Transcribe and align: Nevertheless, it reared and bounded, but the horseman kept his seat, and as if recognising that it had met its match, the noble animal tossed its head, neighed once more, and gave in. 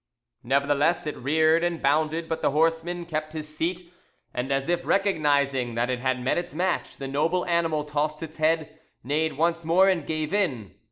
Nevertheless, 0.43 1.05
it 1.05 1.15
reared 1.15 1.63
and 1.63 1.79
bounded, 1.79 2.27
but 2.27 2.41
the 2.41 2.49
horseman 2.49 3.05
kept 3.05 3.33
his 3.33 3.55
seat, 3.55 3.93
and 4.33 4.51
as 4.51 4.67
if 4.67 4.83
recognising 4.83 5.75
that 5.75 5.91
it 5.91 5.99
had 5.99 6.19
met 6.23 6.39
its 6.39 6.55
match, 6.55 6.97
the 6.97 7.07
noble 7.07 7.45
animal 7.45 7.83
tossed 7.83 8.23
its 8.23 8.37
head, 8.37 8.79
neighed 9.03 9.37
once 9.37 9.63
more, 9.63 9.87
and 9.87 10.07
gave 10.07 10.33
in. 10.33 10.73